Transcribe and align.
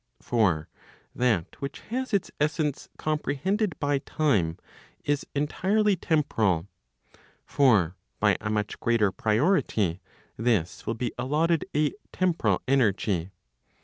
For 0.19 0.67
that 1.13 1.61
which 1.61 1.81
has 1.91 2.11
its 2.11 2.31
essence 2.39 2.89
comprehended 2.97 3.79
by 3.79 3.99
time, 3.99 4.57
is 5.05 5.27
entirely 5.35 5.95
temporal. 5.95 6.67
For 7.45 7.95
by 8.19 8.35
a 8.41 8.49
much 8.49 8.79
greater 8.79 9.11
priority, 9.11 10.01
this 10.37 10.87
will 10.87 10.95
be 10.95 11.13
allotted 11.19 11.65
a 11.75 11.93
temporal 12.11 12.63
energy. 12.67 13.29